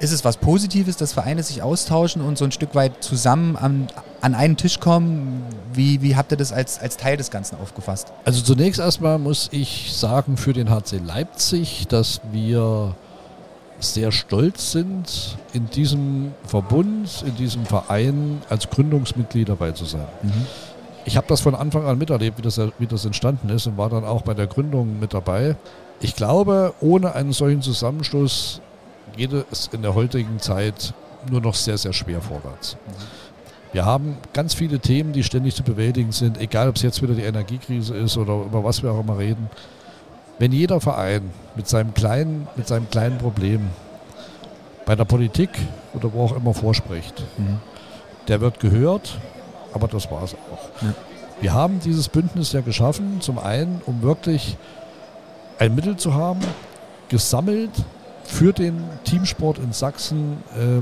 [0.00, 3.88] Ist es was Positives, dass Vereine sich austauschen und so ein Stück weit zusammen an,
[4.22, 5.42] an einen Tisch kommen?
[5.74, 8.10] Wie, wie habt ihr das als, als Teil des Ganzen aufgefasst?
[8.24, 12.96] Also zunächst erstmal muss ich sagen für den HC Leipzig, dass wir
[13.78, 20.06] sehr stolz sind, in diesem Verbund, in diesem Verein als Gründungsmitglied dabei zu sein.
[20.22, 20.46] Mhm.
[21.04, 23.90] Ich habe das von Anfang an miterlebt, wie das, wie das entstanden ist und war
[23.90, 25.56] dann auch bei der Gründung mit dabei.
[26.00, 28.62] Ich glaube, ohne einen solchen Zusammenschluss
[29.16, 30.94] geht es in der heutigen Zeit
[31.30, 32.76] nur noch sehr, sehr schwer vorwärts.
[33.72, 37.14] Wir haben ganz viele Themen, die ständig zu bewältigen sind, egal ob es jetzt wieder
[37.14, 39.48] die Energiekrise ist oder über was wir auch immer reden.
[40.38, 43.68] Wenn jeder Verein mit seinem kleinen, mit seinem kleinen Problem
[44.86, 45.50] bei der Politik
[45.94, 47.58] oder wo auch immer vorspricht, mhm.
[48.26, 49.20] der wird gehört,
[49.72, 50.82] aber das war es auch.
[50.82, 50.94] Ja.
[51.40, 54.56] Wir haben dieses Bündnis ja geschaffen, zum einen, um wirklich
[55.58, 56.40] ein Mittel zu haben,
[57.08, 57.70] gesammelt
[58.30, 60.80] für den Teamsport in Sachsen äh,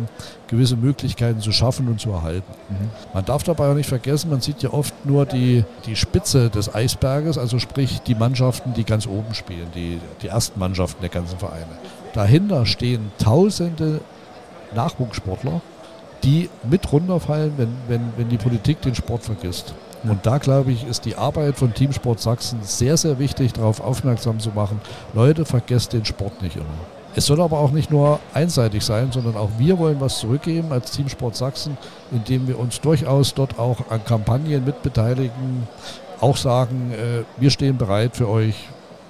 [0.49, 2.53] gewisse Möglichkeiten zu schaffen und zu erhalten.
[2.69, 2.91] Mhm.
[3.15, 6.75] Man darf dabei auch nicht vergessen, man sieht ja oft nur die, die Spitze des
[6.75, 11.39] Eisberges, also sprich die Mannschaften, die ganz oben spielen, die, die ersten Mannschaften der ganzen
[11.39, 11.67] Vereine.
[12.13, 14.03] Dahinter stehen tausende
[14.75, 15.63] Nachwuchssportler,
[16.25, 19.75] die mit runterfallen, wenn, wenn, wenn die Politik den Sport vergisst.
[20.05, 24.39] Und da glaube ich, ist die Arbeit von Teamsport Sachsen sehr, sehr wichtig, darauf aufmerksam
[24.39, 24.81] zu machen.
[25.15, 26.98] Leute, vergesst den Sport nicht immer.
[27.19, 30.93] Es soll aber auch nicht nur einseitig sein, sondern auch wir wollen was zurückgeben als
[30.93, 31.77] Team Sport Sachsen,
[32.13, 35.67] indem wir uns durchaus dort auch an Kampagnen mitbeteiligen,
[36.21, 38.55] auch sagen, äh, wir stehen bereit für euch,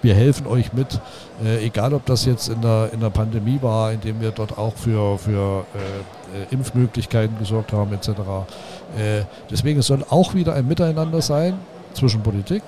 [0.01, 0.99] wir helfen euch mit,
[1.45, 4.75] äh, egal ob das jetzt in der, in der Pandemie war, indem wir dort auch
[4.75, 8.09] für, für äh Impfmöglichkeiten gesorgt haben etc.
[8.09, 11.59] Äh, deswegen es soll auch wieder ein Miteinander sein
[11.93, 12.63] zwischen Politik,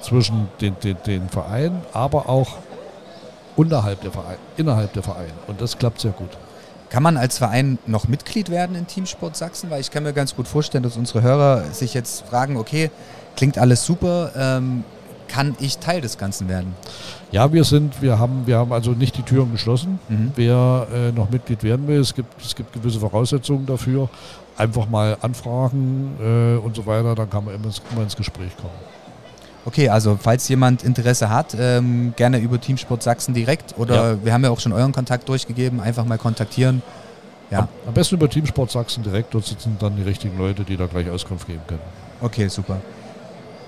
[0.00, 2.58] zwischen den, den, den Vereinen, aber auch
[3.56, 5.32] unterhalb der Vereine, innerhalb der Vereine.
[5.46, 6.30] Und das klappt sehr gut.
[6.88, 9.70] Kann man als Verein noch Mitglied werden in Teamsport Sachsen?
[9.70, 12.90] Weil ich kann mir ganz gut vorstellen, dass unsere Hörer sich jetzt fragen, okay,
[13.34, 14.84] klingt alles super, ähm,
[15.28, 16.74] kann ich Teil des Ganzen werden?
[17.32, 19.98] Ja, wir sind, wir haben, wir haben also nicht die Türen geschlossen.
[20.08, 20.32] Mhm.
[20.36, 24.08] Wer äh, noch Mitglied werden will, es gibt, es gibt gewisse Voraussetzungen dafür.
[24.56, 28.72] Einfach mal anfragen äh, und so weiter, dann kann man immer, immer ins Gespräch kommen.
[29.66, 34.24] Okay, also falls jemand Interesse hat, ähm, gerne über Teamsport Sachsen direkt oder ja.
[34.24, 36.82] wir haben ja auch schon euren Kontakt durchgegeben, einfach mal kontaktieren.
[37.50, 37.66] Ja.
[37.84, 41.10] Am besten über Teamsport Sachsen direkt, dort sitzen dann die richtigen Leute, die da gleich
[41.10, 41.80] Auskunft geben können.
[42.20, 42.76] Okay, super.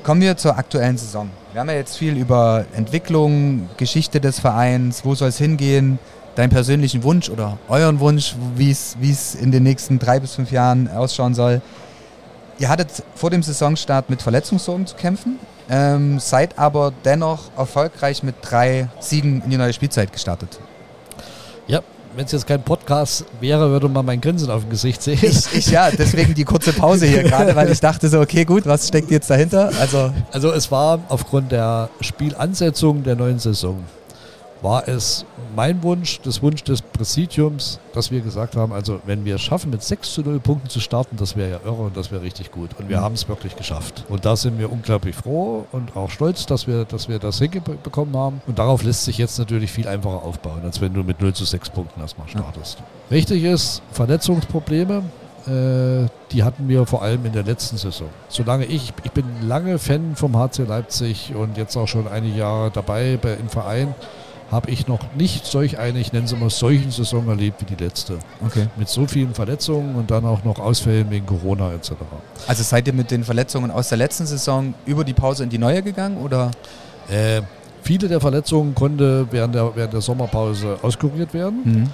[0.04, 1.30] Kommen wir zur aktuellen Saison.
[1.52, 5.98] Wir haben ja jetzt viel über Entwicklung, Geschichte des Vereins, wo soll es hingehen,
[6.36, 10.88] deinen persönlichen Wunsch oder euren Wunsch, wie es in den nächsten drei bis fünf Jahren
[10.88, 11.60] ausschauen soll.
[12.60, 18.36] Ihr hattet vor dem Saisonstart mit Verletzungssorgen zu kämpfen ähm, seid aber dennoch erfolgreich mit
[18.42, 20.58] drei Siegen in die neue Spielzeit gestartet.
[21.66, 21.82] Ja,
[22.16, 25.18] wenn es jetzt kein Podcast wäre, würde man mein Grinsen auf dem Gesicht sehen.
[25.20, 28.66] Ich, ich ja, deswegen die kurze Pause hier gerade, weil ich dachte so, okay, gut,
[28.66, 29.70] was steckt jetzt dahinter?
[29.78, 33.84] Also, also es war aufgrund der Spielansetzung der neuen Saison
[34.62, 39.36] war es mein Wunsch, das Wunsch des Präsidiums, dass wir gesagt haben, also wenn wir
[39.36, 42.10] es schaffen, mit 6 zu 0 Punkten zu starten, das wäre ja irre und das
[42.10, 42.70] wäre richtig gut.
[42.78, 43.02] Und wir mhm.
[43.02, 44.04] haben es wirklich geschafft.
[44.08, 48.16] Und da sind wir unglaublich froh und auch stolz, dass wir, dass wir das hinbekommen
[48.16, 48.40] haben.
[48.46, 51.44] Und darauf lässt sich jetzt natürlich viel einfacher aufbauen, als wenn du mit 0 zu
[51.44, 52.78] 6 Punkten erstmal startest.
[52.78, 53.16] Ja.
[53.16, 55.02] Richtig ist, Verletzungsprobleme
[55.48, 58.08] äh, die hatten wir vor allem in der letzten Saison.
[58.28, 62.70] Solange ich, ich bin lange Fan vom HC Leipzig und jetzt auch schon einige Jahre
[62.70, 63.94] dabei bei, im Verein,
[64.50, 67.82] habe ich noch nicht solch eine, ich nenne es immer solchen Saison erlebt wie die
[67.82, 68.18] letzte.
[68.44, 68.68] Okay.
[68.76, 71.92] Mit so vielen Verletzungen und dann auch noch Ausfällen wegen Corona etc.
[72.46, 75.58] Also seid ihr mit den Verletzungen aus der letzten Saison über die Pause in die
[75.58, 76.50] neue gegangen oder?
[77.10, 77.42] Äh,
[77.82, 81.60] viele der Verletzungen konnten während der, während der Sommerpause auskuriert werden.
[81.64, 81.90] Mhm.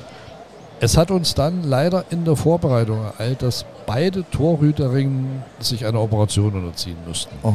[0.80, 6.52] Es hat uns dann leider in der Vorbereitung ereilt, dass beide Torhüterinnen sich einer Operation
[6.54, 7.34] unterziehen mussten.
[7.42, 7.54] Oh.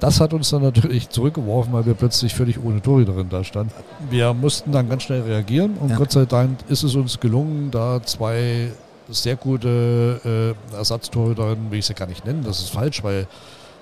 [0.00, 3.72] Das hat uns dann natürlich zurückgeworfen, weil wir plötzlich völlig ohne Torhüterin da standen.
[4.10, 5.96] Wir mussten dann ganz schnell reagieren und ja.
[5.96, 8.70] Gott sei Dank ist es uns gelungen, da zwei
[9.08, 13.26] sehr gute äh, Ersatztorhüterinnen, will ich sie gar nicht nennen, das ist falsch, weil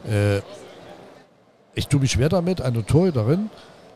[0.08, 0.38] äh,
[1.74, 3.50] ich tue mich schwer damit, eine Torhüterin,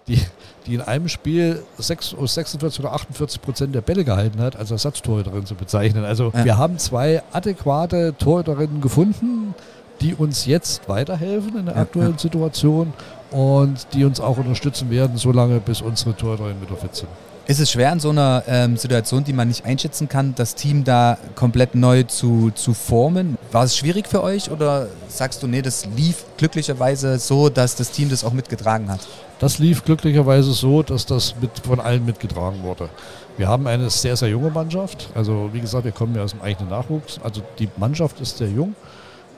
[0.06, 0.20] die,
[0.66, 5.46] die in einem Spiel 6, 46 oder 48 Prozent der Bälle gehalten hat, als Ersatztorhüterin
[5.46, 6.04] zu bezeichnen.
[6.04, 6.44] Also ja.
[6.44, 9.54] wir haben zwei adäquate Torhüterinnen gefunden,
[10.00, 12.92] die uns jetzt weiterhelfen in der aktuellen Situation
[13.30, 17.08] und die uns auch unterstützen werden, solange bis unsere Torhüterinnen wieder fit sind.
[17.46, 20.84] Ist es schwer in so einer ähm, Situation, die man nicht einschätzen kann, das Team
[20.84, 23.36] da komplett neu zu, zu formen?
[23.50, 27.90] War es schwierig für euch oder sagst du, nee, das lief glücklicherweise so, dass das
[27.90, 29.00] Team das auch mitgetragen hat?
[29.40, 32.88] Das lief glücklicherweise so, dass das mit, von allen mitgetragen wurde.
[33.36, 35.08] Wir haben eine sehr, sehr junge Mannschaft.
[35.14, 37.18] Also wie gesagt, wir kommen ja aus dem eigenen Nachwuchs.
[37.24, 38.76] Also die Mannschaft ist sehr jung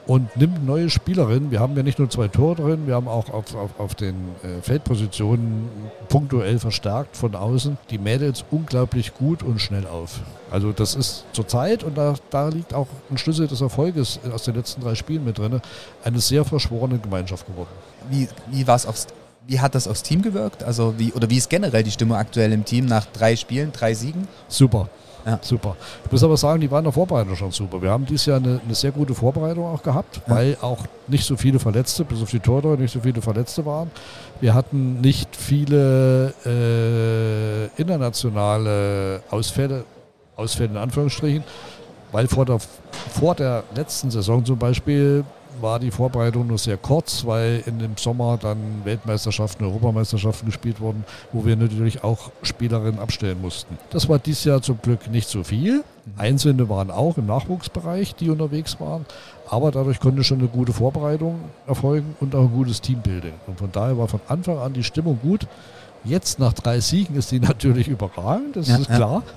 [0.07, 1.51] und nimmt neue Spielerinnen.
[1.51, 4.15] Wir haben ja nicht nur zwei Tore drin, wir haben auch auf, auf, auf den
[4.43, 5.69] äh, Feldpositionen
[6.09, 10.21] punktuell verstärkt von außen die Mädels unglaublich gut und schnell auf.
[10.51, 14.55] Also das ist zurzeit, und da, da liegt auch ein Schlüssel des Erfolges aus den
[14.55, 15.61] letzten drei Spielen mit drin,
[16.05, 17.71] eine sehr verschworene Gemeinschaft geworden.
[18.11, 19.07] Wie, wie war es aufs
[19.47, 20.63] wie hat das aufs Team gewirkt?
[20.63, 23.95] Also wie, oder wie ist generell die Stimmung aktuell im Team nach drei Spielen, drei
[23.95, 24.29] Siegen?
[24.49, 24.89] Super.
[25.25, 25.39] Ja.
[25.41, 25.77] Super.
[26.05, 27.81] Ich muss aber sagen, die waren in der Vorbereitung schon super.
[27.81, 30.35] Wir haben dieses Jahr eine, eine sehr gute Vorbereitung auch gehabt, ja.
[30.35, 33.91] weil auch nicht so viele Verletzte, bis auf die Torhüter nicht so viele Verletzte waren.
[34.41, 39.85] Wir hatten nicht viele äh, internationale Ausfälle,
[40.37, 41.45] Ausfälle in Anführungsstrichen,
[42.11, 42.59] weil vor der,
[43.13, 45.25] vor der letzten Saison zum Beispiel
[45.61, 51.05] war die Vorbereitung nur sehr kurz, weil in dem Sommer dann Weltmeisterschaften, Europameisterschaften gespielt wurden,
[51.33, 53.79] wo wir natürlich auch Spielerinnen abstellen mussten.
[53.91, 55.85] Das war dieses Jahr zum Glück nicht so viel.
[56.17, 59.07] Einzelne waren auch im Nachwuchsbereich, die unterwegs waren.
[59.49, 63.35] Aber dadurch konnte schon eine gute Vorbereitung erfolgen und auch ein gutes Teambuilding.
[63.47, 65.47] Und von daher war von Anfang an die Stimmung gut.
[66.05, 69.23] Jetzt nach drei Siegen ist sie natürlich überragend, das ja, ist klar.
[69.27, 69.33] Ja.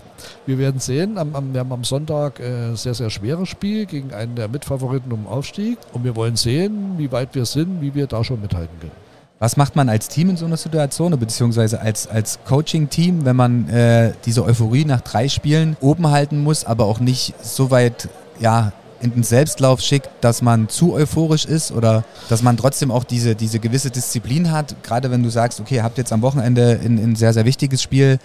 [0.46, 3.86] Wir werden sehen, am, am, wir haben am Sonntag ein äh, sehr, sehr schweres Spiel
[3.86, 5.78] gegen einen der Mitfavoriten um Aufstieg.
[5.92, 8.94] Und wir wollen sehen, wie weit wir sind, wie wir da schon mithalten können.
[9.40, 13.68] Was macht man als Team in so einer Situation, beziehungsweise als, als Coaching-Team, wenn man
[13.68, 18.08] äh, diese Euphorie nach drei Spielen oben halten muss, aber auch nicht so weit
[18.40, 18.72] ja,
[19.06, 23.36] in den Selbstlauf schickt, dass man zu euphorisch ist oder dass man trotzdem auch diese,
[23.36, 27.16] diese gewisse Disziplin hat, gerade wenn du sagst, okay, habt jetzt am Wochenende ein, ein
[27.16, 28.20] sehr, sehr wichtiges Spiel,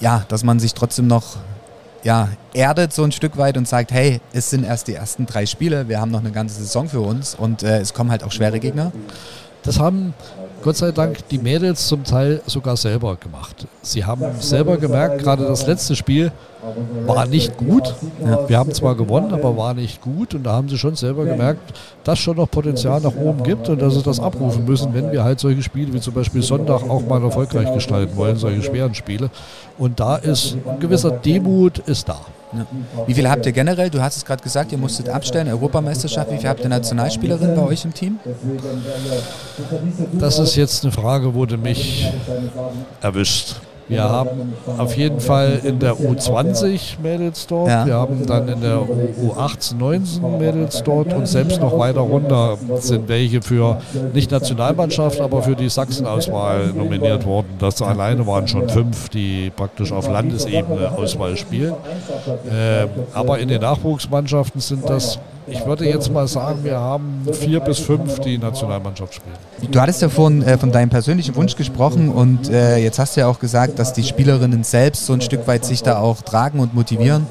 [0.00, 1.36] ja, dass man sich trotzdem noch
[2.02, 5.44] ja, erdet so ein Stück weit und sagt, hey, es sind erst die ersten drei
[5.44, 8.32] Spiele, wir haben noch eine ganze Saison für uns und äh, es kommen halt auch
[8.32, 8.90] schwere Gegner.
[9.62, 10.14] Das haben
[10.62, 13.66] Gott sei Dank die Mädels zum Teil sogar selber gemacht.
[13.80, 16.32] Sie haben selber gemerkt, gerade das letzte Spiel
[17.06, 17.94] war nicht gut.
[18.22, 18.46] Ja.
[18.46, 20.34] Wir haben zwar gewonnen, aber war nicht gut.
[20.34, 21.72] Und da haben sie schon selber gemerkt,
[22.04, 25.24] dass schon noch Potenzial nach oben gibt und dass sie das abrufen müssen, wenn wir
[25.24, 29.30] halt solche Spiele wie zum Beispiel Sonntag auch mal erfolgreich gestalten wollen, solche schweren Spiele.
[29.78, 32.20] Und da ist ein gewisser Demut ist da.
[32.52, 32.66] Ja.
[33.06, 33.90] Wie viele habt ihr generell?
[33.90, 36.30] Du hast es gerade gesagt, ihr musstet abstellen, Europameisterschaft.
[36.32, 38.18] Wie viele habt ihr Nationalspielerinnen bei euch im Team?
[40.12, 42.10] Das ist jetzt eine Frage, du mich
[43.00, 43.56] erwischt.
[43.90, 47.86] Wir haben auf jeden Fall in der U20 Mädels dort, ja.
[47.86, 53.08] wir haben dann in der U18, 19 Mädels dort und selbst noch weiter runter sind
[53.08, 53.80] welche für
[54.14, 57.48] nicht Nationalmannschaft, aber für die Sachsen-Auswahl nominiert worden.
[57.58, 61.74] Das alleine waren schon fünf, die praktisch auf Landesebene Auswahl spielen.
[62.48, 67.60] Äh, aber in den Nachwuchsmannschaften sind das ich würde jetzt mal sagen, wir haben vier
[67.60, 69.34] bis fünf, die Nationalmannschaft spielen.
[69.70, 73.20] Du hattest ja vorhin äh, von deinem persönlichen Wunsch gesprochen und äh, jetzt hast du
[73.20, 76.60] ja auch gesagt, dass die Spielerinnen selbst so ein Stück weit sich da auch tragen
[76.60, 77.26] und motivieren.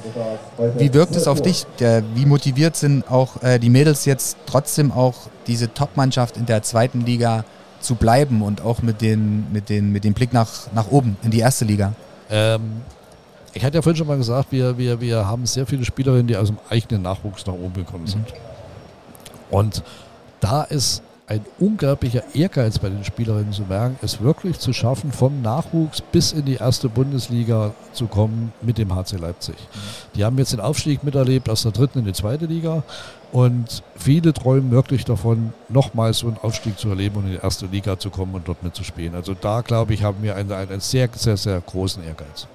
[0.77, 1.65] Wie wirkt es auf dich?
[1.79, 5.15] Der, wie motiviert sind auch äh, die Mädels jetzt trotzdem auch
[5.47, 7.45] diese Top-Mannschaft in der zweiten Liga
[7.79, 11.31] zu bleiben und auch mit, den, mit, den, mit dem Blick nach, nach oben in
[11.31, 11.93] die erste Liga?
[12.29, 12.81] Ähm,
[13.53, 16.37] ich hatte ja vorhin schon mal gesagt, wir, wir, wir haben sehr viele Spielerinnen, die
[16.37, 18.21] aus dem eigenen Nachwuchs nach oben gekommen sind.
[18.21, 18.35] Mhm.
[19.51, 19.83] Und
[20.39, 25.43] da ist ein unglaublicher Ehrgeiz bei den Spielerinnen zu merken, es wirklich zu schaffen, vom
[25.43, 29.55] Nachwuchs bis in die erste Bundesliga zu kommen mit dem HC Leipzig.
[30.15, 32.81] Die haben jetzt den Aufstieg miterlebt aus der dritten in die zweite Liga
[33.31, 37.67] und viele träumen wirklich davon, nochmals so einen Aufstieg zu erleben und in die erste
[37.67, 39.13] Liga zu kommen und dort mitzuspielen.
[39.13, 42.47] Also da, glaube ich, haben wir einen, einen sehr, sehr, sehr großen Ehrgeiz.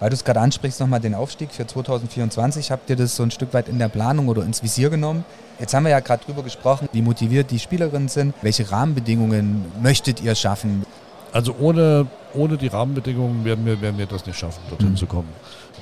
[0.00, 2.70] Weil du es gerade ansprichst, nochmal den Aufstieg für 2024.
[2.70, 5.24] Habt ihr das so ein Stück weit in der Planung oder ins Visier genommen?
[5.58, 8.34] Jetzt haben wir ja gerade drüber gesprochen, wie motiviert die Spielerinnen sind.
[8.40, 10.86] Welche Rahmenbedingungen möchtet ihr schaffen?
[11.32, 14.96] Also ohne, ohne die Rahmenbedingungen werden wir, werden wir das nicht schaffen, dorthin mhm.
[14.96, 15.28] zu kommen.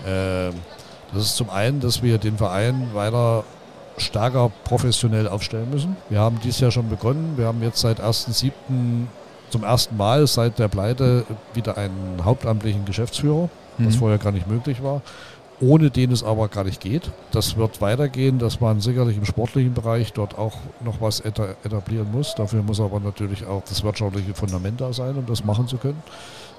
[0.04, 0.52] Ähm,
[1.14, 3.44] das ist zum einen, dass wir den Verein weiter
[3.98, 5.96] stärker professionell aufstellen müssen.
[6.08, 7.34] Wir haben dieses Jahr schon begonnen.
[7.36, 8.50] Wir haben jetzt seit 1.7.
[9.50, 13.98] zum ersten Mal seit der Pleite wieder einen hauptamtlichen Geschäftsführer was mhm.
[13.98, 15.02] vorher gar nicht möglich war,
[15.60, 17.10] ohne den es aber gar nicht geht.
[17.32, 22.34] Das wird weitergehen, dass man sicherlich im sportlichen Bereich dort auch noch was etablieren muss.
[22.34, 26.02] Dafür muss aber natürlich auch das wirtschaftliche Fundament da sein, um das machen zu können.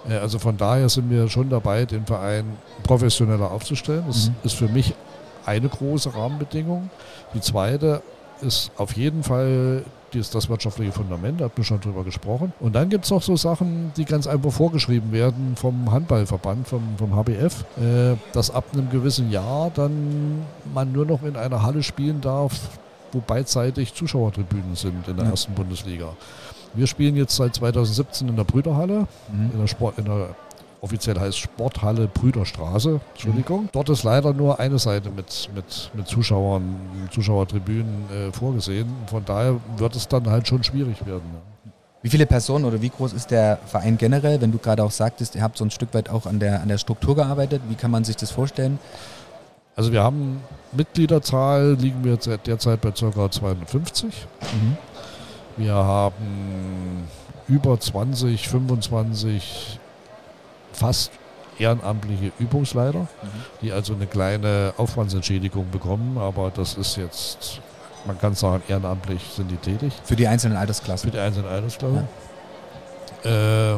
[0.08, 4.04] Äh, also von daher sind wir schon dabei, den Verein professioneller aufzustellen.
[4.08, 4.36] Das mhm.
[4.44, 4.94] ist für mich
[5.46, 6.90] eine große Rahmenbedingung.
[7.34, 8.02] Die zweite
[8.42, 12.54] ist auf jeden Fall das, das wirtschaftliche Fundament, da hat man schon drüber gesprochen.
[12.60, 16.84] Und dann gibt es noch so Sachen, die ganz einfach vorgeschrieben werden vom Handballverband, vom,
[16.98, 21.84] vom HBF, äh, dass ab einem gewissen Jahr dann man nur noch in einer Halle
[21.84, 22.54] spielen darf,
[23.12, 25.32] wo beidseitig Zuschauertribünen sind in der ja.
[25.32, 26.16] ersten Bundesliga.
[26.74, 29.52] Wir spielen jetzt seit 2017 in der Brüderhalle, mhm.
[29.54, 30.36] in der Sport, in der
[30.82, 33.64] offiziell heißt Sporthalle Brüderstraße, Entschuldigung.
[33.64, 33.70] Mhm.
[33.72, 36.76] Dort ist leider nur eine Seite mit, mit, mit Zuschauern,
[37.12, 38.88] Zuschauertribünen äh, vorgesehen.
[39.08, 41.24] Von daher wird es dann halt schon schwierig werden.
[41.34, 41.72] Ja.
[42.02, 44.40] Wie viele Personen oder wie groß ist der Verein generell?
[44.40, 46.70] Wenn du gerade auch sagtest, ihr habt so ein Stück weit auch an der, an
[46.70, 48.80] der Struktur gearbeitet, wie kann man sich das vorstellen?
[49.76, 53.32] Also wir haben Mitgliederzahl, liegen wir derzeit bei ca.
[53.32, 54.28] 250.
[54.42, 54.78] Mhm.
[55.58, 57.08] Wir haben
[57.50, 59.80] über 20, 25
[60.80, 61.12] fast
[61.58, 63.08] ehrenamtliche Übungsleiter, mhm.
[63.62, 67.62] die also eine kleine Aufwandsentschädigung bekommen, aber das ist jetzt,
[68.06, 69.94] man kann sagen, ehrenamtlich sind die tätig.
[70.04, 71.10] Für die einzelnen Altersklassen?
[71.10, 72.08] Für die einzelnen Altersklassen.
[73.24, 73.74] Ja, äh,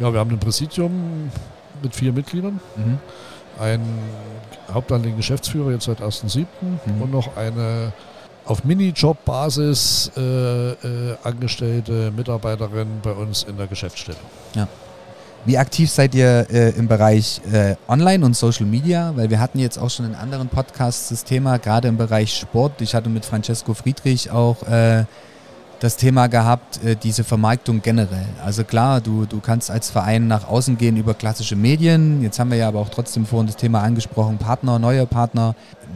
[0.00, 1.30] ja wir haben ein Präsidium
[1.82, 2.98] mit vier Mitgliedern, mhm.
[3.60, 3.98] einen
[4.72, 6.46] hauptamtlichen Geschäftsführer jetzt seit 1.7.
[6.62, 7.02] Mhm.
[7.02, 7.92] und noch eine
[8.46, 14.18] auf Minijob-Basis äh, äh, angestellte Mitarbeiterin bei uns in der Geschäftsstelle.
[14.56, 14.66] Ja.
[15.46, 19.12] Wie aktiv seid ihr äh, im Bereich äh, Online und Social Media?
[19.16, 22.82] Weil wir hatten jetzt auch schon in anderen Podcasts das Thema, gerade im Bereich Sport.
[22.82, 25.04] Ich hatte mit Francesco Friedrich auch äh,
[25.80, 28.26] das Thema gehabt, äh, diese Vermarktung generell.
[28.44, 32.22] Also klar, du, du kannst als Verein nach außen gehen über klassische Medien.
[32.22, 35.54] Jetzt haben wir ja aber auch trotzdem vorhin das Thema angesprochen, Partner, neue Partner.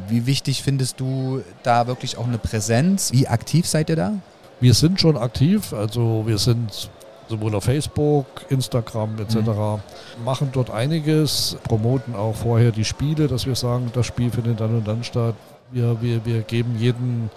[0.09, 3.12] Wie wichtig findest du da wirklich auch eine Präsenz?
[3.12, 4.12] Wie aktiv seid ihr da?
[4.61, 6.88] Wir sind schon aktiv, also wir sind
[7.29, 9.37] sowohl auf Facebook, Instagram etc.
[9.37, 10.25] Mhm.
[10.25, 14.77] Machen dort einiges, promoten auch vorher die Spiele, dass wir sagen, das Spiel findet dann
[14.77, 15.35] und dann statt.
[15.71, 17.31] Wir, wir, wir geben jeden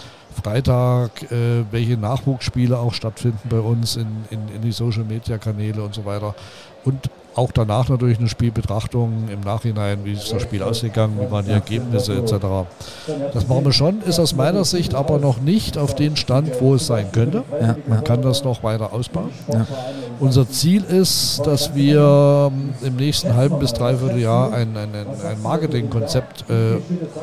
[0.44, 6.06] Freitag, äh, welche Nachwuchsspiele auch stattfinden bei uns in, in, in die Social-Media-Kanäle und so
[6.06, 6.36] weiter.
[6.88, 11.46] Und auch danach natürlich eine Spielbetrachtung im Nachhinein, wie ist das Spiel ausgegangen, wie waren
[11.46, 12.34] die Ergebnisse etc.
[13.34, 16.74] Das machen wir schon, ist aus meiner Sicht aber noch nicht auf den Stand, wo
[16.76, 17.44] es sein könnte.
[17.88, 19.30] Man kann das noch weiter ausbauen.
[19.54, 19.68] Ja.
[20.20, 25.42] Unser Ziel ist, dass wir ähm, im nächsten halben bis dreiviertel Jahr ein, ein, ein
[25.44, 26.78] Marketingkonzept äh,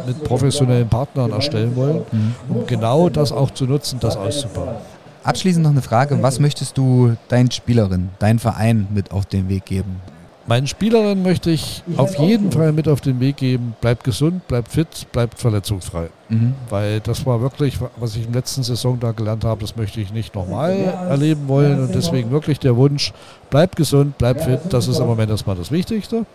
[0.06, 2.34] mit professionellen Partnern erstellen wollen, mhm.
[2.48, 4.76] um genau das auch zu nutzen, das auszubauen.
[5.24, 6.22] Abschließend noch eine Frage.
[6.22, 10.00] Was möchtest du deinen Spielerinnen, deinen Verein mit auf den Weg geben?
[10.46, 14.70] Meinen Spielerinnen möchte ich auf jeden Fall mit auf den Weg geben, bleibt gesund, bleibt
[14.70, 16.08] fit, bleibt verletzungsfrei.
[16.28, 16.52] Mhm.
[16.68, 20.12] Weil das war wirklich, was ich im letzten Saison da gelernt habe, das möchte ich
[20.12, 20.72] nicht nochmal
[21.08, 21.80] erleben wollen.
[21.80, 23.14] Und deswegen wirklich der Wunsch,
[23.48, 26.26] bleibt gesund, bleibt fit, das ist im Moment erstmal das Wichtigste.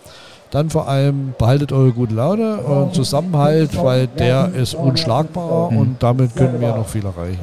[0.51, 6.35] Dann vor allem behaltet eure gute Laune, euren Zusammenhalt, weil der ist unschlagbar und damit
[6.35, 7.39] können wir noch viel erreichen.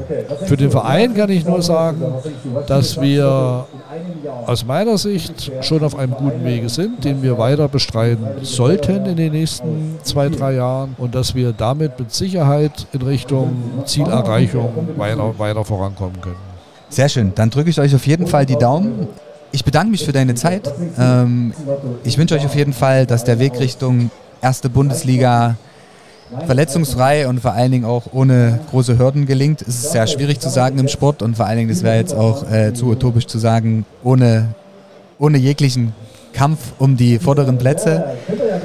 [0.46, 2.02] Für den Verein kann ich nur sagen,
[2.66, 3.66] dass wir
[4.46, 9.16] aus meiner Sicht schon auf einem guten Wege sind, den wir weiter bestreiten sollten in
[9.16, 15.38] den nächsten zwei, drei Jahren und dass wir damit mit Sicherheit in Richtung Zielerreichung weiter,
[15.38, 16.36] weiter vorankommen können.
[16.88, 17.32] Sehr schön.
[17.36, 19.08] Dann drücke ich euch auf jeden Fall die Daumen
[19.56, 20.70] ich bedanke mich für deine Zeit.
[20.98, 21.54] Ähm,
[22.04, 24.10] ich wünsche euch auf jeden Fall, dass der Weg Richtung
[24.42, 25.56] erste Bundesliga
[26.46, 29.62] verletzungsfrei und vor allen Dingen auch ohne große Hürden gelingt.
[29.62, 32.14] Es ist sehr schwierig zu sagen im Sport und vor allen Dingen, das wäre jetzt
[32.14, 34.48] auch äh, zu utopisch zu sagen, ohne,
[35.18, 35.94] ohne jeglichen
[36.34, 38.04] Kampf um die vorderen Plätze.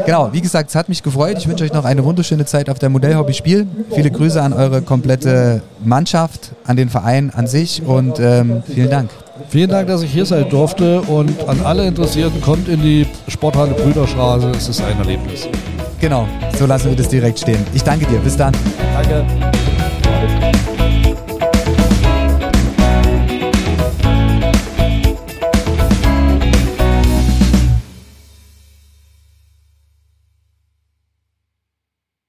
[0.05, 1.37] Genau, wie gesagt, es hat mich gefreut.
[1.37, 3.65] Ich wünsche euch noch eine wunderschöne Zeit auf der Modellhobby Spiel.
[3.95, 9.09] Viele Grüße an eure komplette Mannschaft, an den Verein an sich und ähm, vielen Dank.
[9.49, 13.73] Vielen Dank, dass ich hier sein durfte und an alle Interessierten kommt in die Sporthalle
[13.73, 14.51] Brüderstraße.
[14.51, 15.47] Es ist ein Erlebnis.
[15.99, 16.27] Genau,
[16.57, 17.63] so lassen wir das direkt stehen.
[17.73, 18.19] Ich danke dir.
[18.19, 18.53] Bis dann.
[18.93, 19.25] Danke.